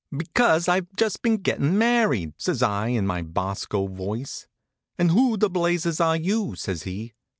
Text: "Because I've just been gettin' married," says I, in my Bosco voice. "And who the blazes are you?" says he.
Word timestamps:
"Because 0.11 0.67
I've 0.67 0.87
just 0.95 1.21
been 1.21 1.37
gettin' 1.37 1.77
married," 1.77 2.33
says 2.39 2.63
I, 2.63 2.87
in 2.87 3.05
my 3.05 3.21
Bosco 3.21 3.85
voice. 3.85 4.47
"And 4.97 5.11
who 5.11 5.37
the 5.37 5.47
blazes 5.47 6.01
are 6.01 6.17
you?" 6.17 6.55
says 6.55 6.81
he. 6.81 7.13